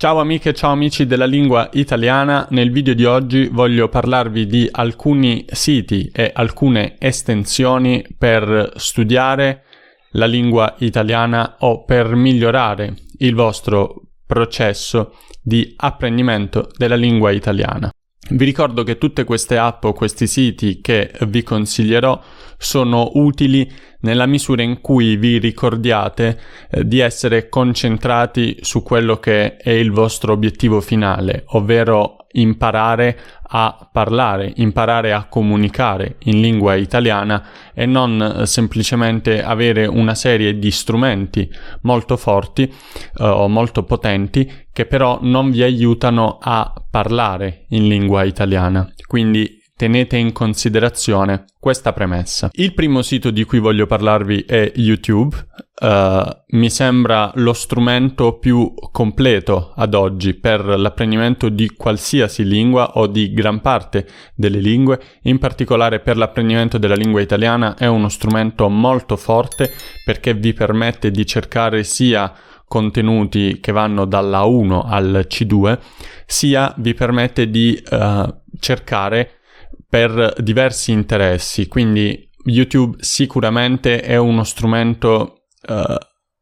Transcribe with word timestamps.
Ciao 0.00 0.20
amiche 0.20 0.50
e 0.50 0.54
ciao 0.54 0.70
amici 0.70 1.06
della 1.06 1.26
lingua 1.26 1.70
italiana, 1.72 2.46
nel 2.50 2.70
video 2.70 2.94
di 2.94 3.04
oggi 3.04 3.48
voglio 3.48 3.88
parlarvi 3.88 4.46
di 4.46 4.68
alcuni 4.70 5.44
siti 5.48 6.08
e 6.14 6.30
alcune 6.32 6.94
estensioni 7.00 8.06
per 8.16 8.74
studiare 8.76 9.64
la 10.12 10.26
lingua 10.26 10.76
italiana 10.78 11.56
o 11.58 11.82
per 11.82 12.14
migliorare 12.14 12.94
il 13.18 13.34
vostro 13.34 14.10
processo 14.24 15.16
di 15.42 15.74
apprendimento 15.76 16.70
della 16.76 16.94
lingua 16.94 17.32
italiana. 17.32 17.90
Vi 18.30 18.44
ricordo 18.44 18.82
che 18.82 18.98
tutte 18.98 19.24
queste 19.24 19.56
app 19.56 19.84
o 19.84 19.94
questi 19.94 20.26
siti 20.26 20.80
che 20.82 21.10
vi 21.26 21.42
consiglierò 21.42 22.20
sono 22.58 23.12
utili 23.14 23.70
nella 24.00 24.26
misura 24.26 24.62
in 24.62 24.80
cui 24.80 25.16
vi 25.16 25.38
ricordiate 25.38 26.38
eh, 26.70 26.86
di 26.86 26.98
essere 26.98 27.48
concentrati 27.48 28.58
su 28.60 28.82
quello 28.82 29.18
che 29.18 29.56
è 29.56 29.70
il 29.70 29.90
vostro 29.92 30.32
obiettivo 30.34 30.80
finale, 30.80 31.44
ovvero 31.48 32.17
imparare 32.32 33.18
a 33.50 33.88
parlare, 33.90 34.52
imparare 34.56 35.12
a 35.12 35.24
comunicare 35.24 36.16
in 36.24 36.40
lingua 36.40 36.74
italiana 36.74 37.42
e 37.72 37.86
non 37.86 38.20
eh, 38.20 38.46
semplicemente 38.46 39.42
avere 39.42 39.86
una 39.86 40.14
serie 40.14 40.58
di 40.58 40.70
strumenti 40.70 41.50
molto 41.82 42.16
forti 42.16 42.62
eh, 42.64 43.24
o 43.24 43.48
molto 43.48 43.84
potenti 43.84 44.66
che 44.72 44.86
però 44.86 45.18
non 45.22 45.50
vi 45.50 45.62
aiutano 45.62 46.38
a 46.40 46.72
parlare 46.90 47.64
in 47.70 47.88
lingua 47.88 48.24
italiana. 48.24 48.92
Quindi 49.06 49.57
tenete 49.78 50.16
in 50.16 50.32
considerazione 50.32 51.44
questa 51.60 51.92
premessa. 51.92 52.50
Il 52.54 52.74
primo 52.74 53.00
sito 53.02 53.30
di 53.30 53.44
cui 53.44 53.60
voglio 53.60 53.86
parlarvi 53.86 54.40
è 54.40 54.72
YouTube. 54.74 55.36
Uh, 55.80 56.56
mi 56.56 56.68
sembra 56.68 57.30
lo 57.36 57.52
strumento 57.52 58.38
più 58.38 58.74
completo 58.90 59.72
ad 59.76 59.94
oggi 59.94 60.34
per 60.34 60.64
l'apprendimento 60.64 61.48
di 61.48 61.70
qualsiasi 61.70 62.44
lingua 62.44 62.94
o 62.94 63.06
di 63.06 63.32
gran 63.32 63.60
parte 63.60 64.04
delle 64.34 64.58
lingue, 64.58 65.00
in 65.22 65.38
particolare 65.38 66.00
per 66.00 66.16
l'apprendimento 66.16 66.78
della 66.78 66.96
lingua 66.96 67.20
italiana 67.20 67.76
è 67.76 67.86
uno 67.86 68.08
strumento 68.08 68.68
molto 68.68 69.14
forte 69.14 69.70
perché 70.04 70.34
vi 70.34 70.52
permette 70.52 71.12
di 71.12 71.24
cercare 71.24 71.84
sia 71.84 72.34
contenuti 72.66 73.60
che 73.60 73.70
vanno 73.70 74.06
dalla 74.06 74.42
1 74.42 74.82
al 74.82 75.26
C2, 75.28 75.78
sia 76.26 76.74
vi 76.78 76.94
permette 76.94 77.48
di 77.48 77.80
uh, 77.90 78.34
cercare 78.58 79.37
per 79.88 80.34
diversi 80.38 80.92
interessi, 80.92 81.66
quindi 81.66 82.28
YouTube 82.44 82.96
sicuramente 83.00 84.00
è 84.00 84.16
uno 84.16 84.44
strumento 84.44 85.44
uh, 85.68 85.94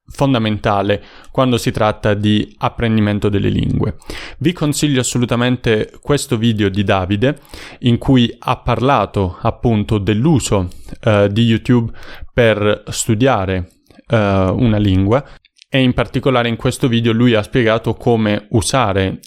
fondamentale 0.09 1.03
quando 1.31 1.59
si 1.59 1.71
tratta 1.71 2.15
di 2.15 2.55
apprendimento 2.59 3.29
delle 3.29 3.49
lingue. 3.49 3.97
Vi 4.39 4.53
consiglio 4.53 5.01
assolutamente 5.01 5.93
questo 6.01 6.37
video 6.37 6.69
di 6.69 6.85
Davide 6.85 7.39
in 7.81 7.99
cui 7.99 8.35
ha 8.39 8.57
parlato 8.59 9.39
appunto 9.41 9.99
dell'uso 9.99 10.69
uh, 11.05 11.27
di 11.29 11.43
YouTube 11.43 11.93
per 12.33 12.85
studiare 12.89 13.69
uh, 14.09 14.17
una 14.17 14.79
lingua 14.79 15.25
e 15.69 15.81
in 15.81 15.93
particolare 15.93 16.49
in 16.49 16.57
questo 16.57 16.89
video 16.89 17.13
lui 17.13 17.35
ha 17.35 17.43
spiegato 17.43 17.95
come 17.95 18.47
usare 18.51 19.21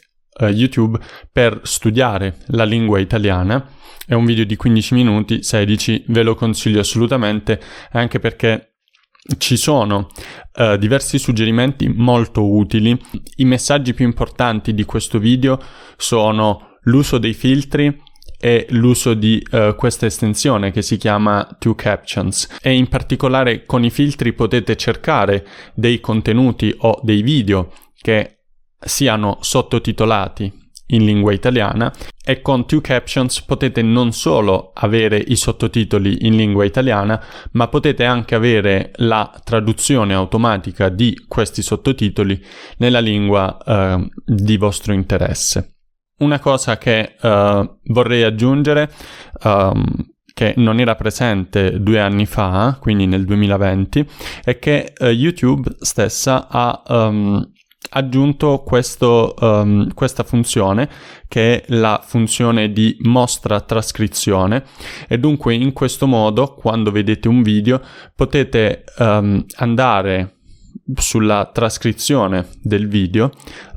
YouTube 0.48 0.98
per 1.32 1.60
studiare 1.64 2.38
la 2.48 2.64
lingua 2.64 3.00
italiana 3.00 3.78
è 4.10 4.16
un 4.16 4.26
video 4.26 4.44
di 4.44 4.56
15 4.56 4.96
minuti, 4.96 5.44
16, 5.44 6.06
ve 6.08 6.24
lo 6.24 6.34
consiglio 6.34 6.80
assolutamente, 6.80 7.62
anche 7.92 8.18
perché 8.18 8.78
ci 9.38 9.56
sono 9.56 10.08
uh, 10.56 10.78
diversi 10.78 11.20
suggerimenti 11.20 11.88
molto 11.88 12.52
utili. 12.52 13.00
I 13.36 13.46
messaggi 13.46 13.94
più 13.94 14.06
importanti 14.06 14.74
di 14.74 14.84
questo 14.84 15.20
video 15.20 15.62
sono 15.96 16.78
l'uso 16.86 17.20
dei 17.20 17.34
filtri 17.34 18.02
e 18.40 18.66
l'uso 18.70 19.14
di 19.14 19.46
uh, 19.52 19.76
questa 19.76 20.08
estensione 20.08 20.72
che 20.72 20.82
si 20.82 20.98
chiama 20.98 21.48
Two 21.60 21.76
Captions 21.76 22.58
e 22.64 22.74
in 22.74 22.88
particolare 22.88 23.64
con 23.64 23.84
i 23.84 23.92
filtri 23.92 24.34
potete 24.34 24.76
cercare 24.76 25.46
dei 25.76 26.00
contenuti 26.00 26.74
o 26.80 27.00
dei 27.04 27.22
video 27.22 27.72
che 28.02 28.39
siano 28.80 29.38
sottotitolati 29.42 30.68
in 30.92 31.06
lingua 31.06 31.34
italiana 31.34 31.94
e 32.24 32.42
con 32.42 32.66
Two 32.66 32.82
Captions 32.82 33.42
potete 33.42 33.82
non 33.82 34.12
solo 34.12 34.72
avere 34.74 35.18
i 35.18 35.36
sottotitoli 35.36 36.26
in 36.26 36.36
lingua 36.36 36.66
italiana, 36.66 37.22
ma 37.52 37.68
potete 37.68 38.06
anche 38.06 38.36
avere 38.36 38.92
la 38.98 39.32
traduzione 39.44 40.14
automatica 40.14 40.90
di 40.90 41.26
questi 41.28 41.62
sottotitoli 41.62 42.44
nella 42.78 43.00
lingua 43.00 43.58
eh, 43.66 44.10
di 44.26 44.58
vostro 44.58 44.94
interesse. 44.94 45.76
Una 46.20 46.40
cosa 46.40 46.78
che 46.78 47.16
eh, 47.20 47.70
vorrei 47.84 48.24
aggiungere 48.24 48.92
um, 49.44 49.84
che 50.34 50.54
non 50.58 50.80
era 50.80 50.96
presente 50.96 51.82
due 51.82 52.00
anni 52.00 52.26
fa, 52.26 52.78
quindi 52.80 53.06
nel 53.06 53.26
2020, 53.26 54.08
è 54.44 54.60
che 54.60 54.94
uh, 54.98 55.06
YouTube 55.06 55.76
stessa 55.80 56.48
ha 56.50 56.82
um, 56.88 57.52
aggiunto 57.90 58.64
questo, 58.66 59.34
um, 59.40 59.94
questa 59.94 60.24
funzione 60.24 60.90
che 61.28 61.62
è 61.62 61.66
la 61.74 62.02
funzione 62.06 62.72
di 62.72 62.98
mostra 63.02 63.62
trascrizione. 63.62 64.64
E 65.08 65.18
dunque 65.18 65.54
in 65.54 65.74
questo 65.74 66.08
modo 66.08 66.54
quando 66.54 66.92
vedete 66.92 67.28
un 67.28 67.42
video 67.42 67.82
potete 68.16 68.84
um, 68.98 69.44
andare 69.58 70.36
sulla 70.96 71.50
trascrizione 71.54 72.48
del 72.62 72.88
video 72.88 73.32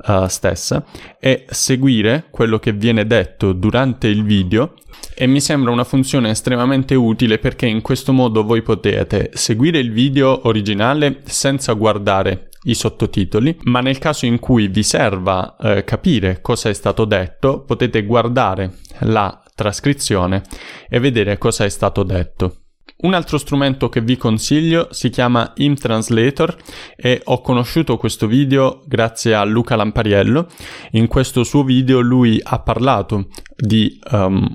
uh, 0.07 0.27
stessa 0.29 0.85
e 1.21 1.45
seguire 1.49 2.27
quello 2.31 2.59
che 2.59 2.73
viene 2.73 3.07
detto 3.07 3.53
durante 3.53 4.09
il 4.09 4.25
video. 4.25 4.75
E 5.15 5.27
mi 5.27 5.41
sembra 5.41 5.71
una 5.71 5.85
funzione 5.85 6.31
estremamente 6.31 6.95
utile 6.95 7.39
perché 7.39 7.67
in 7.67 7.83
questo 7.83 8.13
modo 8.13 8.45
voi 8.45 8.63
potete 8.63 9.31
seguire 9.35 9.79
il 9.79 9.93
video 9.93 10.47
originale 10.47 11.21
senza 11.25 11.75
guardare 11.75 12.49
i 12.65 12.75
sottotitoli, 12.75 13.59
ma 13.65 13.81
nel 13.81 13.99
caso 13.99 14.27
in 14.27 14.39
cui 14.39 14.69
vi 14.69 14.83
serva 14.83 15.57
eh, 15.57 15.85
capire 15.85 16.41
cosa 16.41 16.69
è 16.69 16.73
stato 16.73 17.05
detto, 17.05 17.63
potete 17.65 18.05
guardare 18.05 18.75
la 19.01 19.43
trascrizione 19.55 20.43
e 20.89 20.99
vedere 21.01 21.39
cosa 21.39 21.65
è 21.65 21.69
stato 21.69 22.03
detto. 22.03 22.57
Un 23.03 23.15
altro 23.15 23.37
strumento 23.37 23.89
che 23.89 24.01
vi 24.01 24.17
consiglio 24.17 24.89
si 24.93 25.11
chiama 25.11 25.53
ImTranslator 25.57 26.57
e 26.95 27.21
ho 27.25 27.41
conosciuto 27.41 27.97
questo 27.97 28.29
video 28.29 28.85
grazie 28.87 29.35
a 29.35 29.43
Luca 29.43 29.75
Lampariello. 29.75 30.47
In 30.93 31.09
questo 31.09 31.43
suo 31.43 31.65
video 31.65 32.01
lui 32.01 32.41
ha 32.41 32.61
parlato 32.61 33.27
di, 33.57 33.99
um, 34.13 34.49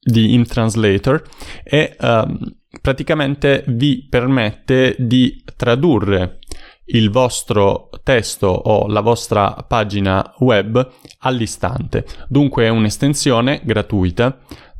di 0.00 0.34
ImTranslator 0.34 1.22
e 1.62 1.96
um, 2.00 2.36
praticamente 2.80 3.62
vi 3.68 4.04
permette 4.08 4.96
di 4.98 5.44
tradurre 5.56 6.40
il 6.86 7.10
vostro 7.10 7.90
testo 8.02 8.46
o 8.46 8.86
la 8.86 9.00
vostra 9.00 9.64
pagina 9.66 10.34
web 10.38 10.88
all'istante. 11.20 12.04
Dunque 12.28 12.64
è 12.64 12.68
un'estensione 12.68 13.60
gratuita 13.64 14.38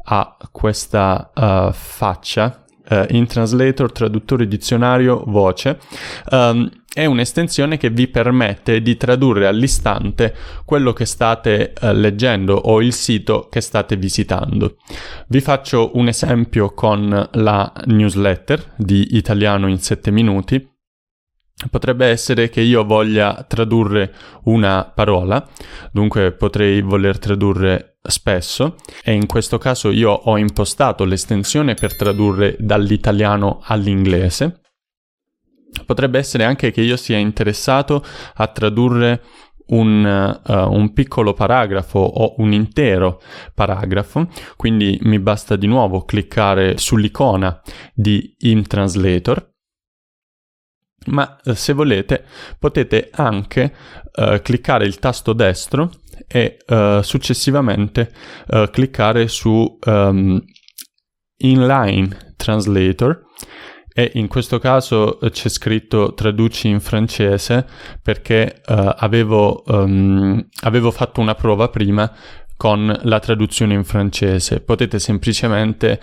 a 0.08 0.36
questa 0.52 1.32
uh, 1.34 1.72
faccia 1.72 2.64
uh, 2.88 3.04
in 3.08 3.26
translator, 3.26 3.90
traduttore, 3.90 4.46
dizionario, 4.46 5.24
voce. 5.26 5.78
Um, 6.30 6.70
è 6.92 7.04
un'estensione 7.04 7.76
che 7.76 7.90
vi 7.90 8.08
permette 8.08 8.80
di 8.80 8.96
tradurre 8.96 9.46
all'istante 9.46 10.34
quello 10.64 10.92
che 10.92 11.04
state 11.04 11.74
uh, 11.78 11.88
leggendo 11.92 12.54
o 12.54 12.80
il 12.80 12.92
sito 12.92 13.48
che 13.50 13.60
state 13.60 13.96
visitando. 13.96 14.76
Vi 15.26 15.40
faccio 15.40 15.90
un 15.94 16.08
esempio 16.08 16.72
con 16.72 17.28
la 17.32 17.72
newsletter 17.86 18.74
di 18.76 19.16
Italiano 19.16 19.68
in 19.68 19.78
7 19.78 20.10
minuti 20.12 20.74
Potrebbe 21.70 22.06
essere 22.06 22.50
che 22.50 22.60
io 22.60 22.84
voglia 22.84 23.44
tradurre 23.48 24.12
una 24.44 24.90
parola, 24.94 25.46
dunque 25.90 26.32
potrei 26.32 26.82
voler 26.82 27.18
tradurre 27.18 27.98
spesso 28.02 28.76
e 29.02 29.12
in 29.12 29.26
questo 29.26 29.58
caso 29.58 29.90
io 29.90 30.10
ho 30.10 30.36
impostato 30.36 31.04
l'estensione 31.04 31.74
per 31.74 31.96
tradurre 31.96 32.56
dall'italiano 32.58 33.60
all'inglese 33.64 34.60
Potrebbe 35.84 36.18
essere 36.18 36.44
anche 36.44 36.70
che 36.70 36.80
io 36.80 36.96
sia 36.96 37.18
interessato 37.18 38.02
a 38.34 38.46
tradurre 38.46 39.22
un, 39.68 40.40
uh, 40.46 40.72
un, 40.72 40.92
piccolo 40.92 41.34
paragrafo 41.34 41.98
o 41.98 42.34
un 42.38 42.52
intero 42.52 43.20
paragrafo, 43.52 44.28
quindi 44.56 44.98
mi 45.02 45.18
basta 45.18 45.56
di 45.56 45.66
nuovo 45.66 46.04
cliccare 46.04 46.78
sull'icona 46.78 47.60
di 47.92 48.34
InTranslator. 48.38 49.54
Ma 51.06 51.38
uh, 51.44 51.52
se 51.52 51.72
volete 51.72 52.24
potete 52.58 53.10
anche 53.12 53.74
uh, 54.14 54.40
cliccare 54.42 54.84
il 54.84 54.98
tasto 54.98 55.32
destro 55.32 55.90
e 56.28 56.58
successivamente 57.02 58.10
cliccare 58.72 59.28
su 59.28 59.78
um, 59.84 60.42
Inline 61.36 62.34
Translator 62.36 63.22
e 63.94 64.10
in 64.14 64.26
questo 64.26 64.58
caso 64.58 65.20
eh, 65.20 65.30
c'è 65.30 65.48
scritto 65.48 66.14
traduci 66.14 66.66
in 66.66 66.80
francese 66.80 67.64
perché 68.02 68.60
avevo, 68.64 69.62
um, 69.66 70.44
avevo 70.62 70.90
fatto 70.90 71.20
una 71.20 71.36
prova 71.36 71.68
prima 71.68 72.12
con 72.56 72.98
la 73.02 73.20
traduzione 73.20 73.74
in 73.74 73.84
francese. 73.84 74.60
Potete 74.60 74.98
semplicemente 74.98 76.00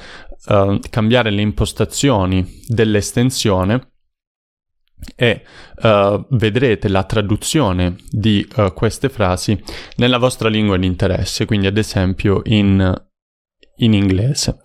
uh, 0.47 0.79
cambiare 0.89 1.31
le 1.31 1.41
impostazioni 1.41 2.61
dell'estensione 2.67 3.92
e 5.15 5.43
uh, 5.81 6.25
vedrete 6.31 6.87
la 6.87 7.03
traduzione 7.03 7.95
di 8.09 8.47
uh, 8.55 8.73
queste 8.73 9.09
frasi 9.09 9.61
nella 9.97 10.17
vostra 10.17 10.49
lingua 10.49 10.77
di 10.77 10.87
interesse, 10.87 11.45
quindi 11.45 11.67
ad 11.67 11.77
esempio 11.77 12.41
in, 12.45 12.93
in 13.77 13.93
inglese. 13.93 14.61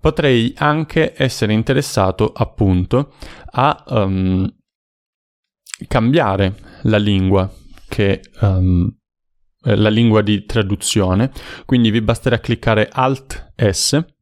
Potrei 0.00 0.52
anche 0.56 1.14
essere 1.16 1.52
interessato 1.52 2.32
appunto 2.32 3.14
a 3.52 3.84
um, 3.88 4.48
cambiare 5.86 6.54
la 6.82 6.98
lingua 6.98 7.52
che 7.88 8.20
um, 8.40 8.92
la 9.62 9.90
lingua 9.90 10.22
di 10.22 10.44
traduzione. 10.44 11.30
Quindi 11.66 11.90
vi 11.90 12.00
basterà 12.00 12.38
cliccare 12.38 12.88
alt 12.90 13.52
s 13.56 14.16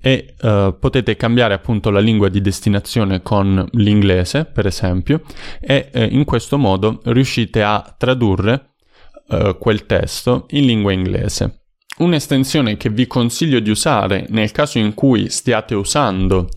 e 0.00 0.34
uh, 0.40 0.76
potete 0.78 1.16
cambiare 1.16 1.54
appunto 1.54 1.90
la 1.90 2.00
lingua 2.00 2.28
di 2.28 2.40
destinazione 2.40 3.22
con 3.22 3.66
l'inglese 3.72 4.44
per 4.44 4.66
esempio 4.66 5.22
e 5.60 5.90
uh, 5.92 6.06
in 6.10 6.24
questo 6.24 6.58
modo 6.58 7.00
riuscite 7.04 7.62
a 7.62 7.94
tradurre 7.96 8.74
uh, 9.28 9.56
quel 9.58 9.86
testo 9.86 10.46
in 10.50 10.66
lingua 10.66 10.92
inglese. 10.92 11.62
Un'estensione 11.98 12.76
che 12.76 12.90
vi 12.90 13.06
consiglio 13.06 13.58
di 13.58 13.70
usare 13.70 14.26
nel 14.28 14.52
caso 14.52 14.78
in 14.78 14.92
cui 14.92 15.30
stiate 15.30 15.74
usando 15.74 16.50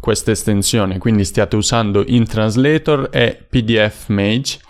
questa 0.00 0.30
estensione, 0.30 0.96
quindi 0.96 1.26
stiate 1.26 1.56
usando 1.56 2.02
InTranslator 2.06 3.10
è 3.10 3.46
PDF 3.48 4.08
Mage 4.08 4.60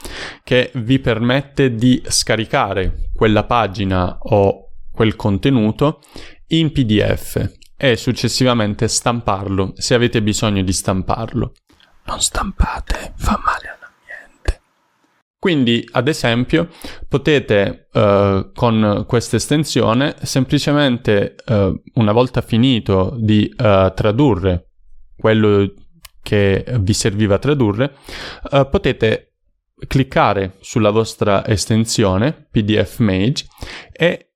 che 0.43 0.73
vi 0.75 0.99
permette 0.99 1.75
di 1.75 2.03
scaricare 2.09 3.11
quella 3.15 3.45
pagina 3.45 4.19
o 4.21 4.73
quel 4.93 5.15
contenuto 5.15 6.01
in 6.49 6.73
PDF 6.73 7.58
e 7.79 7.97
successivamente 7.97 8.89
stamparlo 8.89 9.73
se 9.77 9.95
avete 9.95 10.21
bisogno 10.21 10.63
di 10.63 10.73
stamparlo. 10.73 11.53
Non 12.05 12.21
stampate, 12.21 13.15
fa 13.17 13.41
male 13.43 13.79
quindi, 15.39 15.89
ad 15.93 16.09
esempio, 16.09 16.69
potete 17.07 17.89
uh, 17.93 18.51
con 18.53 19.05
questa 19.07 19.37
estensione 19.37 20.17
semplicemente, 20.23 21.37
uh, 21.47 21.81
una 21.95 22.11
volta 22.11 22.41
finito 22.41 23.15
di 23.17 23.49
uh, 23.51 23.93
tradurre 23.95 24.71
quello 25.17 25.73
che 26.21 26.65
vi 26.81 26.93
serviva 26.93 27.37
a 27.37 27.39
tradurre, 27.39 27.95
potete 28.71 29.33
cliccare 29.87 30.57
sulla 30.61 30.91
vostra 30.91 31.47
estensione 31.47 32.49
PDF 32.51 32.99
Mage 32.99 33.47
e 33.91 34.35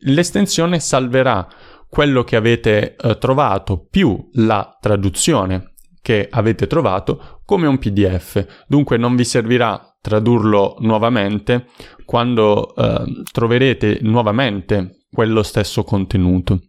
l'estensione 0.00 0.78
salverà 0.80 1.48
quello 1.90 2.22
che 2.22 2.36
avete 2.36 2.96
trovato 3.18 3.84
più 3.90 4.30
la 4.34 4.78
traduzione 4.80 5.72
che 6.02 6.28
avete 6.30 6.66
trovato 6.66 7.40
come 7.44 7.66
un 7.66 7.78
PDF. 7.78 8.64
Dunque 8.66 8.96
non 8.96 9.16
vi 9.16 9.24
servirà 9.24 9.96
tradurlo 10.00 10.76
nuovamente 10.80 11.66
quando 12.04 12.74
eh, 12.74 13.22
troverete 13.30 13.98
nuovamente 14.02 15.04
quello 15.10 15.42
stesso 15.42 15.84
contenuto. 15.84 16.60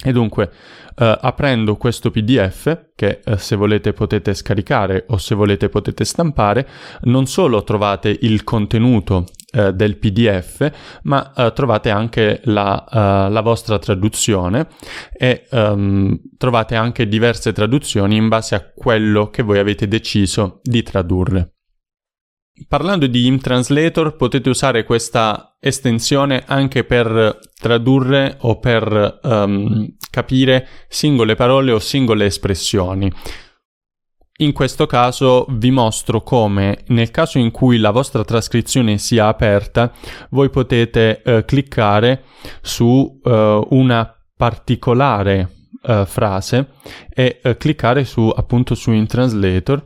E 0.00 0.12
dunque, 0.12 0.52
eh, 0.96 1.18
aprendo 1.20 1.76
questo 1.76 2.12
PDF, 2.12 2.90
che 2.94 3.20
eh, 3.24 3.36
se 3.36 3.56
volete 3.56 3.92
potete 3.92 4.32
scaricare 4.32 5.06
o 5.08 5.18
se 5.18 5.34
volete 5.34 5.68
potete 5.68 6.04
stampare, 6.04 6.68
non 7.02 7.26
solo 7.26 7.64
trovate 7.64 8.16
il 8.20 8.44
contenuto 8.44 9.26
eh, 9.58 9.72
del 9.72 9.96
PDF, 9.98 10.70
ma 11.02 11.32
eh, 11.34 11.52
trovate 11.52 11.90
anche 11.90 12.40
la, 12.44 12.84
uh, 12.88 13.32
la, 13.32 13.40
vostra 13.40 13.78
traduzione 13.80 14.68
e 15.12 15.46
um, 15.50 16.16
trovate 16.36 16.76
anche 16.76 17.08
diverse 17.08 17.52
traduzioni 17.52 18.14
in 18.14 18.28
base 18.28 18.54
a 18.54 18.72
quello 18.72 19.30
che 19.30 19.42
voi 19.42 19.58
avete 19.58 19.88
deciso 19.88 20.60
di 20.62 20.84
tradurre. 20.84 21.54
Parlando 22.68 23.08
di 23.08 23.26
ImTranslator 23.26 24.14
potete 24.16 24.48
usare 24.48 24.84
questa 24.84 25.56
estensione 25.58 26.44
anche 26.46 26.84
per 26.84 27.38
tradurre 27.60 28.36
o 28.42 28.60
per 28.60 29.18
um, 29.22 29.96
capire 30.08 30.68
singole 30.88 31.34
parole 31.34 31.72
o 31.72 31.80
singole 31.80 32.26
espressioni. 32.26 33.12
In 34.40 34.52
questo 34.52 34.86
caso 34.86 35.46
vi 35.48 35.72
mostro 35.72 36.22
come 36.22 36.84
nel 36.88 37.10
caso 37.10 37.38
in 37.38 37.50
cui 37.50 37.78
la 37.78 37.90
vostra 37.90 38.22
trascrizione 38.22 38.96
sia 38.98 39.26
aperta, 39.26 39.92
voi 40.30 40.48
potete 40.48 41.22
uh, 41.24 41.44
cliccare 41.44 42.22
su 42.60 43.20
uh, 43.20 43.66
una 43.70 44.14
particolare 44.36 45.66
uh, 45.82 46.04
frase 46.04 46.68
e 47.12 47.40
cliccare 47.58 48.04
su 48.04 48.32
appunto 48.32 48.76
su 48.76 48.92
InTranslator 48.92 49.84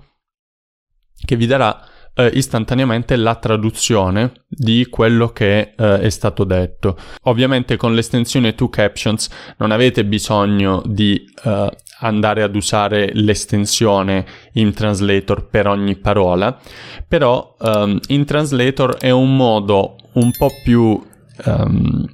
che 1.25 1.37
vi 1.37 1.47
darà 1.47 1.87
eh, 2.15 2.31
istantaneamente 2.35 3.17
la 3.17 3.37
traduzione 3.37 4.45
di 4.49 4.87
quello 4.91 5.29
che 5.29 5.73
eh, 5.77 6.01
è 6.01 6.11
stato 6.11 6.45
detto. 6.45 6.97
Ovviamente 7.23 7.77
con 7.77 7.95
l'estensione 7.95 8.55
to 8.55 8.69
captions 8.69 9.29
non 9.59 9.71
avete 9.71 10.05
bisogno 10.05 10.83
di 10.85 11.25
eh, 11.45 11.71
andare 12.03 12.43
ad 12.43 12.55
usare 12.55 13.11
l'estensione 13.15 14.25
in 14.53 14.73
translator 14.73 15.49
per 15.49 15.67
ogni 15.67 15.97
parola, 15.97 16.59
però 17.07 17.57
um, 17.59 17.99
in 18.09 18.25
translator 18.25 18.97
è 18.99 19.11
un 19.11 19.37
modo 19.37 19.97
un 20.15 20.31
po' 20.37 20.51
più 20.63 21.03
um, 21.47 22.07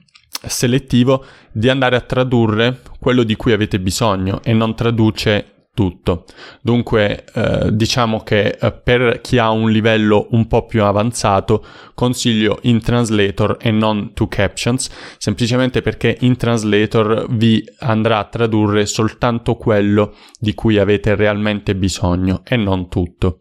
selettivo 0.47 1.25
di 1.53 1.69
andare 1.69 1.97
a 1.97 2.01
tradurre 2.01 2.81
quello 3.01 3.23
di 3.23 3.37
cui 3.37 3.53
avete 3.53 3.81
bisogno 3.81 4.41
e 4.43 4.53
non 4.53 4.75
traduce 4.75 5.58
tutto. 5.79 6.25
Dunque 6.61 7.25
eh, 7.33 7.69
diciamo 7.71 8.25
che 8.25 8.59
eh, 8.61 8.73
per 8.73 9.21
chi 9.21 9.39
ha 9.39 9.51
un 9.51 9.71
livello 9.71 10.27
un 10.33 10.49
po' 10.49 10.67
più 10.67 10.83
avanzato 10.83 11.65
consiglio 11.95 12.59
in 12.63 12.81
translator 12.81 13.59
e 13.61 13.71
non 13.71 14.13
to 14.13 14.27
captions, 14.27 14.91
semplicemente 15.19 15.81
perché 15.81 16.17
in 16.23 16.37
translator 16.37 17.27
vi 17.31 17.65
andrà 17.79 18.19
a 18.19 18.25
tradurre 18.25 18.87
soltanto 18.87 19.55
quello 19.55 20.17
di 20.37 20.53
cui 20.53 20.79
avete 20.79 21.15
realmente 21.15 21.77
bisogno 21.77 22.43
e 22.45 22.57
non 22.57 22.89
tutto. 22.89 23.39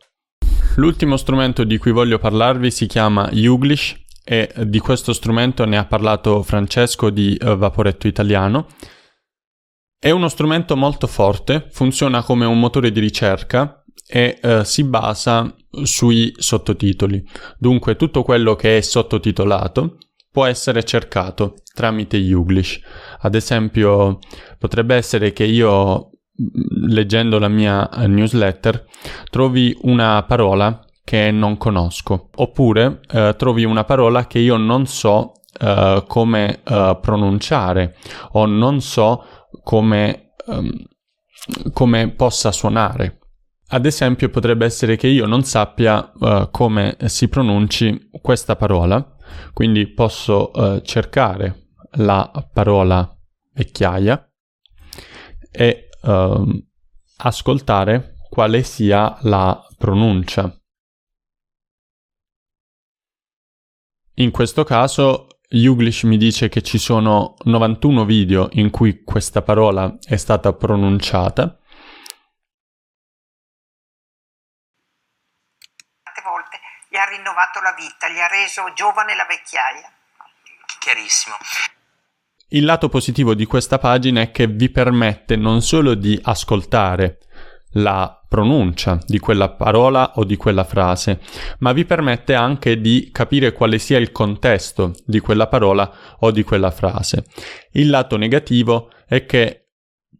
L'ultimo 0.75 1.17
strumento 1.17 1.63
di 1.63 1.79
cui 1.79 1.89
voglio 1.91 2.19
parlarvi 2.19 2.69
si 2.69 2.85
chiama 2.85 3.31
Uglish 3.33 3.95
e 4.23 4.51
di 4.65 4.77
questo 4.77 5.11
strumento 5.11 5.65
ne 5.65 5.77
ha 5.77 5.85
parlato 5.85 6.43
Francesco 6.43 7.09
di 7.09 7.35
uh, 7.41 7.55
Vaporetto 7.55 8.05
Italiano. 8.05 8.67
È 9.99 10.11
uno 10.11 10.27
strumento 10.27 10.77
molto 10.77 11.07
forte, 11.07 11.69
funziona 11.71 12.21
come 12.21 12.45
un 12.45 12.59
motore 12.59 12.91
di 12.91 12.99
ricerca 12.99 13.83
e 14.07 14.37
eh, 14.39 14.63
si 14.63 14.83
basa 14.83 15.51
sui 15.83 16.31
sottotitoli. 16.37 17.23
Dunque 17.57 17.95
tutto 17.95 18.21
quello 18.21 18.55
che 18.55 18.77
è 18.77 18.81
sottotitolato 18.81 19.97
può 20.31 20.45
essere 20.45 20.83
cercato 20.83 21.55
tramite 21.73 22.17
Uglish. 22.17 22.79
Ad 23.21 23.33
esempio, 23.33 24.19
potrebbe 24.59 24.93
essere 24.93 25.33
che 25.33 25.45
io 25.45 26.11
leggendo 26.89 27.39
la 27.39 27.47
mia 27.47 27.89
newsletter 28.05 28.85
trovi 29.31 29.75
una 29.81 30.23
parola 30.27 30.79
che 31.03 31.31
non 31.31 31.57
conosco 31.57 32.29
oppure 32.35 32.99
eh, 33.11 33.33
trovi 33.35 33.63
una 33.63 33.83
parola 33.83 34.27
che 34.27 34.37
io 34.37 34.57
non 34.57 34.85
so 34.85 35.31
eh, 35.59 36.03
come 36.05 36.59
eh, 36.63 36.97
pronunciare 37.01 37.95
o 38.33 38.45
non 38.45 38.79
so 38.81 39.23
come, 39.67 40.31
um, 40.45 40.71
come 41.73 42.11
possa 42.11 42.53
suonare. 42.53 43.19
Ad 43.71 43.85
esempio 43.85 44.29
potrebbe 44.29 44.63
essere 44.63 44.95
che 44.95 45.07
io 45.07 45.25
non 45.25 45.43
sappia 45.43 46.09
uh, 46.17 46.49
come 46.51 46.95
si 47.07 47.27
pronunci 47.27 48.11
questa 48.21 48.55
parola, 48.55 49.17
quindi 49.51 49.85
posso 49.87 50.51
uh, 50.53 50.79
cercare 50.79 51.71
la 51.95 52.31
parola 52.53 53.13
vecchiaia 53.51 54.31
e 55.51 55.89
uh, 56.03 56.65
ascoltare 57.17 58.15
quale 58.29 58.63
sia 58.63 59.17
la 59.23 59.67
pronuncia. 59.77 60.49
In 64.13 64.31
questo 64.31 64.63
caso 64.63 65.26
Youglish 65.49 66.03
mi 66.03 66.17
dice 66.17 66.49
che 66.49 66.61
ci 66.61 66.77
sono 66.77 67.35
91 67.43 68.03
video 68.03 68.49
in 68.53 68.69
cui 68.69 69.05
questa 69.05 69.41
parola 69.41 69.97
è 70.05 70.17
stata 70.17 70.51
pronunciata. 70.51 71.57
Tante 76.03 76.21
volte 76.21 76.59
gli 76.89 76.97
ha 76.97 77.05
rinnovato 77.05 77.61
la 77.61 77.73
vita, 77.77 78.09
gli 78.09 78.19
ha 78.19 78.27
reso 78.27 78.73
giovane 78.75 79.15
la 79.15 79.25
vecchiaia. 79.25 79.89
Chiarissimo. 80.79 81.35
Il 82.49 82.65
lato 82.65 82.89
positivo 82.89 83.33
di 83.33 83.45
questa 83.45 83.77
pagina 83.77 84.19
è 84.19 84.31
che 84.31 84.47
vi 84.47 84.69
permette 84.69 85.37
non 85.37 85.61
solo 85.61 85.95
di 85.95 86.19
ascoltare 86.23 87.19
la 87.73 88.25
pronuncia 88.27 88.99
di 89.05 89.19
quella 89.19 89.49
parola 89.49 90.13
o 90.15 90.23
di 90.23 90.35
quella 90.35 90.63
frase, 90.63 91.19
ma 91.59 91.71
vi 91.73 91.85
permette 91.85 92.33
anche 92.33 92.79
di 92.79 93.09
capire 93.11 93.51
quale 93.51 93.77
sia 93.77 93.97
il 93.97 94.11
contesto 94.11 94.93
di 95.05 95.19
quella 95.19 95.47
parola 95.47 95.91
o 96.19 96.31
di 96.31 96.43
quella 96.43 96.71
frase. 96.71 97.25
Il 97.71 97.89
lato 97.89 98.17
negativo 98.17 98.91
è 99.05 99.25
che 99.25 99.69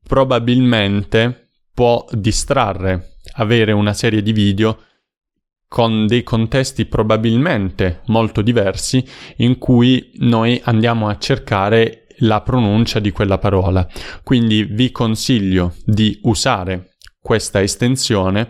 probabilmente 0.08 1.50
può 1.74 2.06
distrarre 2.12 3.18
avere 3.34 3.72
una 3.72 3.94
serie 3.94 4.22
di 4.22 4.32
video 4.32 4.82
con 5.68 6.08
dei 6.08 6.24
contesti 6.24 6.86
probabilmente 6.86 8.02
molto 8.06 8.42
diversi 8.42 9.06
in 9.38 9.58
cui 9.58 10.12
noi 10.20 10.60
andiamo 10.64 11.10
a 11.10 11.18
cercare 11.18 12.08
la 12.20 12.42
pronuncia 12.42 13.00
di 13.00 13.12
quella 13.12 13.38
parola. 13.38 13.88
Quindi 14.24 14.64
vi 14.64 14.92
consiglio 14.92 15.76
di 15.84 16.20
usare 16.24 16.96
questa 17.28 17.62
estensione 17.62 18.48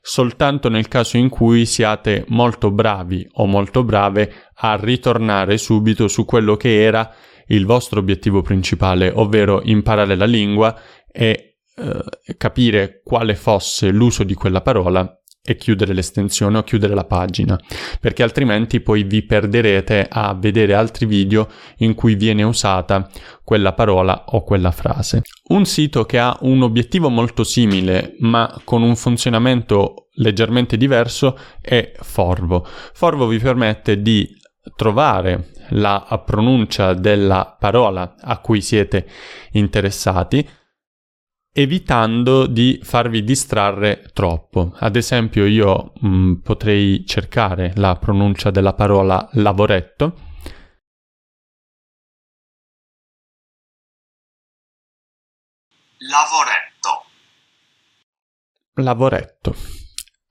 soltanto 0.00 0.70
nel 0.70 0.88
caso 0.88 1.18
in 1.18 1.28
cui 1.28 1.66
siate 1.66 2.24
molto 2.28 2.70
bravi 2.70 3.28
o 3.34 3.44
molto 3.44 3.84
brave 3.84 4.50
a 4.56 4.78
ritornare 4.80 5.58
subito 5.58 6.08
su 6.08 6.24
quello 6.24 6.56
che 6.56 6.82
era 6.82 7.14
il 7.48 7.66
vostro 7.66 8.00
obiettivo 8.00 8.40
principale, 8.40 9.10
ovvero 9.14 9.60
imparare 9.62 10.14
la 10.14 10.24
lingua 10.24 10.74
e 11.12 11.58
eh, 11.76 12.34
capire 12.38 13.02
quale 13.04 13.34
fosse 13.34 13.90
l'uso 13.90 14.24
di 14.24 14.32
quella 14.32 14.62
parola 14.62 15.06
e 15.46 15.56
chiudere 15.56 15.92
l'estensione 15.92 16.56
o 16.56 16.62
chiudere 16.62 16.94
la 16.94 17.04
pagina, 17.04 17.60
perché 18.00 18.22
altrimenti 18.22 18.80
poi 18.80 19.02
vi 19.02 19.22
perderete 19.22 20.06
a 20.08 20.32
vedere 20.32 20.72
altri 20.72 21.04
video 21.04 21.50
in 21.78 21.94
cui 21.94 22.14
viene 22.14 22.42
usata 22.42 23.10
quella 23.42 23.74
parola 23.74 24.24
o 24.28 24.42
quella 24.42 24.70
frase. 24.70 25.20
Un 25.48 25.66
sito 25.66 26.06
che 26.06 26.18
ha 26.18 26.34
un 26.40 26.62
obiettivo 26.62 27.10
molto 27.10 27.44
simile 27.44 28.14
ma 28.20 28.58
con 28.64 28.82
un 28.82 28.96
funzionamento 28.96 30.08
leggermente 30.14 30.78
diverso 30.78 31.38
è 31.60 31.92
Forvo. 32.00 32.66
Forvo 32.94 33.26
vi 33.26 33.38
permette 33.38 34.00
di 34.00 34.26
trovare 34.76 35.50
la 35.70 36.22
pronuncia 36.24 36.94
della 36.94 37.54
parola 37.58 38.14
a 38.18 38.38
cui 38.38 38.62
siete 38.62 39.06
interessati 39.52 40.46
evitando 41.56 42.46
di 42.46 42.80
farvi 42.82 43.22
distrarre 43.22 44.10
troppo. 44.12 44.72
Ad 44.78 44.96
esempio 44.96 45.46
io 45.46 45.92
mh, 46.00 46.08
mm, 46.08 46.32
potrei 46.42 47.06
cercare 47.06 47.72
la 47.76 47.94
pronuncia 47.96 48.50
della 48.50 48.74
parola 48.74 49.28
lavoretto. 49.34 50.16
Lavoretto. 55.98 57.04
Lavoretto. 58.74 59.54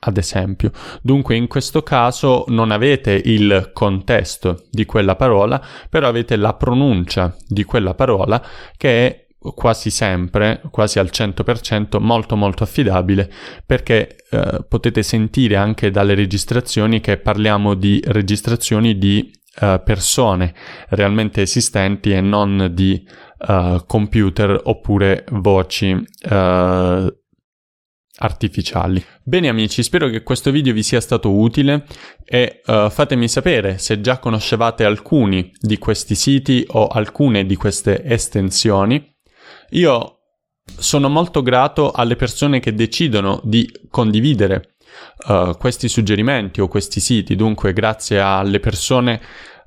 Ad 0.06 0.18
esempio, 0.18 0.72
dunque 1.02 1.36
in 1.38 1.48
questo 1.48 1.82
caso 1.82 2.44
non 2.50 2.72
avete 2.72 3.14
il 3.24 3.70
contesto 3.74 4.66
di 4.70 4.84
quella 4.84 5.16
parola, 5.16 5.66
però 5.90 6.10
avete 6.10 6.36
la 6.36 6.54
pronuncia 6.56 7.34
di 7.48 7.64
quella 7.64 7.94
parola 7.94 8.46
che 8.76 9.08
è 9.08 9.23
quasi 9.56 9.90
sempre, 9.90 10.62
quasi 10.72 11.00
al 11.00 11.10
100%, 11.12 12.00
molto 12.00 12.36
molto 12.36 12.64
affidabile 12.64 13.32
perché 13.66 14.16
eh, 14.30 14.66
potete 14.68 15.04
sentire 15.04 15.56
anche 15.56 15.92
dalle 15.92 16.16
registrazioni 16.16 17.02
che 17.02 17.18
parliamo 17.18 17.74
di 17.74 18.02
registrazioni 18.06 18.98
di 18.98 19.32
eh, 19.60 19.82
persone 19.84 20.54
realmente 20.90 21.42
esistenti 21.42 22.12
e 22.12 22.22
non 22.22 22.72
di 22.74 23.06
uh, 23.48 23.86
computer 23.86 24.60
oppure 24.64 25.26
voci 25.32 25.92
uh, 25.92 27.22
artificiali. 28.16 29.04
Bene 29.24 29.50
amici, 29.50 29.84
spero 29.84 30.08
che 30.08 30.24
questo 30.24 30.52
video 30.52 30.74
vi 30.74 30.84
sia 30.84 31.02
stato 31.02 31.32
utile 31.32 31.86
e 32.24 32.62
uh, 32.66 32.90
fatemi 32.90 33.28
sapere 33.28 33.78
se 33.78 34.02
già 34.02 34.20
conoscevate 34.20 34.86
alcuni 34.86 35.52
di 35.60 35.78
questi 35.78 36.16
siti 36.16 36.66
o 36.70 36.88
alcune 36.88 37.46
di 37.46 37.56
queste 37.56 38.04
estensioni 38.04 39.13
io 39.74 40.18
sono 40.78 41.10
molto 41.10 41.42
grato 41.42 41.92
alle 41.92 42.16
persone 42.16 42.60
che 42.60 42.74
decidono 42.74 43.42
di 43.44 43.70
condividere 43.90 44.76
uh, 45.28 45.58
questi 45.58 45.88
suggerimenti 45.88 46.62
o 46.62 46.68
questi 46.68 47.00
siti, 47.00 47.36
dunque 47.36 47.74
grazie 47.74 48.20
alle 48.20 48.60
persone 48.60 49.22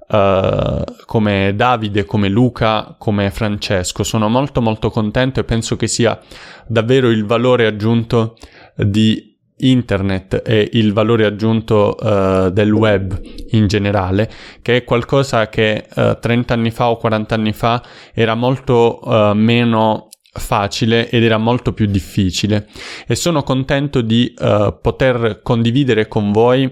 uh, 0.08 0.82
come 1.04 1.54
Davide, 1.54 2.04
come 2.04 2.28
Luca, 2.28 2.94
come 2.98 3.30
Francesco. 3.30 4.02
Sono 4.02 4.28
molto 4.28 4.62
molto 4.62 4.90
contento 4.90 5.40
e 5.40 5.44
penso 5.44 5.76
che 5.76 5.86
sia 5.86 6.18
davvero 6.66 7.10
il 7.10 7.24
valore 7.26 7.66
aggiunto 7.66 8.36
di 8.74 9.35
internet 9.58 10.42
e 10.44 10.68
il 10.72 10.92
valore 10.92 11.24
aggiunto 11.24 11.96
uh, 11.98 12.50
del 12.50 12.72
web 12.72 13.18
in 13.50 13.66
generale, 13.66 14.30
che 14.62 14.76
è 14.76 14.84
qualcosa 14.84 15.48
che 15.48 15.86
uh, 15.94 16.18
30 16.20 16.54
anni 16.54 16.70
fa 16.70 16.90
o 16.90 16.96
40 16.96 17.34
anni 17.34 17.52
fa 17.52 17.82
era 18.12 18.34
molto 18.34 19.00
uh, 19.02 19.32
meno 19.34 20.08
facile 20.32 21.08
ed 21.08 21.22
era 21.22 21.38
molto 21.38 21.72
più 21.72 21.86
difficile 21.86 22.68
e 23.06 23.14
sono 23.14 23.42
contento 23.42 24.02
di 24.02 24.34
poter 24.34 25.40
condividere 25.42 26.08
con 26.08 26.30
voi 26.30 26.70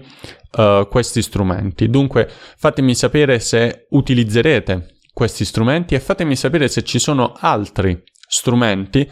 questi 0.87 1.23
strumenti. 1.23 1.89
Dunque 1.89 2.29
fatemi 2.57 2.93
sapere 2.93 3.39
se 3.39 3.87
utilizzerete 3.89 4.97
questi 5.11 5.45
strumenti 5.45 5.95
e 5.95 5.99
fatemi 5.99 6.35
sapere 6.35 6.67
se 6.67 6.83
ci 6.83 6.99
sono 6.99 7.33
altri 7.39 8.03
strumenti 8.27 9.09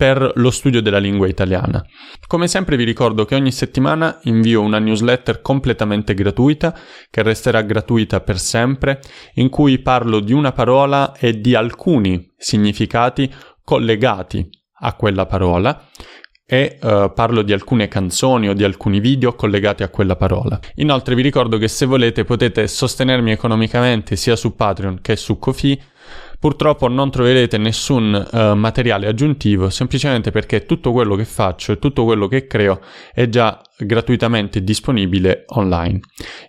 per 0.00 0.32
lo 0.36 0.50
studio 0.50 0.80
della 0.80 0.96
lingua 0.96 1.28
italiana. 1.28 1.84
Come 2.26 2.48
sempre 2.48 2.78
vi 2.78 2.84
ricordo 2.84 3.26
che 3.26 3.34
ogni 3.34 3.52
settimana 3.52 4.18
invio 4.22 4.62
una 4.62 4.78
newsletter 4.78 5.42
completamente 5.42 6.14
gratuita, 6.14 6.74
che 7.10 7.22
resterà 7.22 7.60
gratuita 7.60 8.22
per 8.22 8.38
sempre, 8.38 9.02
in 9.34 9.50
cui 9.50 9.78
parlo 9.80 10.20
di 10.20 10.32
una 10.32 10.52
parola 10.52 11.14
e 11.14 11.38
di 11.38 11.54
alcuni 11.54 12.32
significati 12.34 13.30
collegati 13.62 14.48
a 14.78 14.94
quella 14.94 15.26
parola 15.26 15.84
e 16.46 16.78
uh, 16.80 17.12
parlo 17.12 17.42
di 17.42 17.52
alcune 17.52 17.86
canzoni 17.86 18.48
o 18.48 18.54
di 18.54 18.64
alcuni 18.64 19.00
video 19.00 19.34
collegati 19.34 19.82
a 19.82 19.90
quella 19.90 20.16
parola. 20.16 20.58
Inoltre 20.76 21.14
vi 21.14 21.20
ricordo 21.20 21.58
che 21.58 21.68
se 21.68 21.84
volete 21.84 22.24
potete 22.24 22.66
sostenermi 22.68 23.32
economicamente 23.32 24.16
sia 24.16 24.34
su 24.34 24.54
Patreon 24.56 25.00
che 25.02 25.14
su 25.16 25.38
Kofi 25.38 25.78
Purtroppo 26.40 26.88
non 26.88 27.10
troverete 27.10 27.58
nessun 27.58 28.28
uh, 28.32 28.54
materiale 28.54 29.06
aggiuntivo 29.06 29.68
semplicemente 29.68 30.30
perché 30.30 30.64
tutto 30.64 30.90
quello 30.90 31.14
che 31.14 31.26
faccio 31.26 31.72
e 31.72 31.78
tutto 31.78 32.04
quello 32.04 32.28
che 32.28 32.46
creo 32.46 32.80
è 33.12 33.28
già 33.28 33.60
gratuitamente 33.76 34.64
disponibile 34.64 35.44
online. 35.48 36.00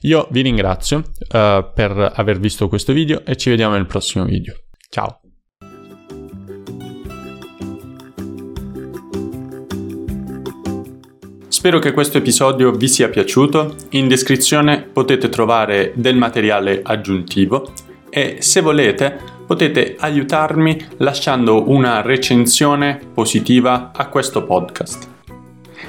Io 0.01 0.29
vi 0.31 0.43
ringrazio 0.43 1.00
uh, 1.00 1.74
per 1.74 2.13
aver 2.15 2.39
visto 2.39 2.69
questo 2.69 2.93
video 2.93 3.25
e 3.25 3.36
ci 3.36 3.50
vediamo 3.50 3.74
nel 3.74 3.86
prossimo 3.86 4.24
video. 4.24 4.55
Ciao! 4.89 5.19
Spero 11.50 11.79
che 11.79 11.91
questo 11.91 12.17
episodio 12.17 12.71
vi 12.71 12.88
sia 12.88 13.10
piaciuto. 13.10 13.75
In 13.89 14.07
descrizione 14.07 14.83
potete 14.83 15.27
trovare 15.27 15.91
del 15.95 16.15
materiale 16.15 16.79
aggiuntivo 16.81 17.74
e 18.10 18.38
se 18.39 18.62
volete 18.62 19.39
potete 19.51 19.98
aiutarmi 20.00 20.91
lasciando 21.00 21.70
una 21.70 22.01
recensione 22.01 22.98
positiva 23.13 23.91
a 23.93 24.08
questo 24.08 24.46
podcast. 24.46 25.10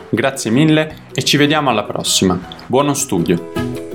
Grazie 0.08 0.50
mille 0.50 0.96
e 1.14 1.22
ci 1.22 1.36
vediamo 1.36 1.70
alla 1.70 1.84
prossima. 1.84 2.36
Buono 2.66 2.92
studio! 2.92 3.91